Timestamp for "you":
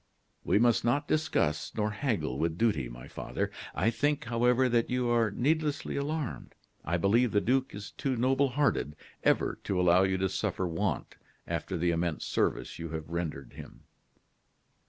4.89-5.09, 10.01-10.17, 12.79-12.89